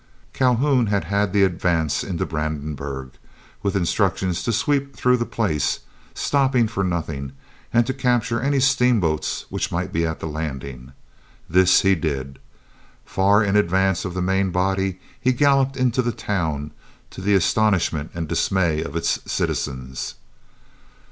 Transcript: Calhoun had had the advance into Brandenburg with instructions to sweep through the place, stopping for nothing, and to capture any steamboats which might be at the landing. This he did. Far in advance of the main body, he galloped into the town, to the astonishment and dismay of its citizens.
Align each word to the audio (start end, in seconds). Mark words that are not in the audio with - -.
Calhoun 0.33 0.87
had 0.87 1.03
had 1.03 1.31
the 1.31 1.43
advance 1.43 2.03
into 2.03 2.25
Brandenburg 2.25 3.11
with 3.61 3.75
instructions 3.75 4.41
to 4.41 4.51
sweep 4.51 4.95
through 4.95 5.17
the 5.17 5.27
place, 5.27 5.81
stopping 6.15 6.67
for 6.67 6.83
nothing, 6.83 7.33
and 7.71 7.85
to 7.85 7.93
capture 7.93 8.41
any 8.41 8.59
steamboats 8.59 9.45
which 9.49 9.71
might 9.71 9.93
be 9.93 10.03
at 10.03 10.19
the 10.19 10.25
landing. 10.25 10.93
This 11.47 11.81
he 11.81 11.93
did. 11.93 12.39
Far 13.05 13.43
in 13.43 13.55
advance 13.55 14.03
of 14.03 14.15
the 14.15 14.23
main 14.23 14.49
body, 14.49 14.99
he 15.19 15.33
galloped 15.33 15.77
into 15.77 16.01
the 16.01 16.11
town, 16.11 16.71
to 17.11 17.21
the 17.21 17.35
astonishment 17.35 18.09
and 18.15 18.27
dismay 18.27 18.81
of 18.81 18.95
its 18.95 19.19
citizens. 19.31 20.15